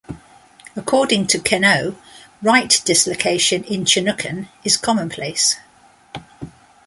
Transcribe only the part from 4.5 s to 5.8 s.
is commonplace.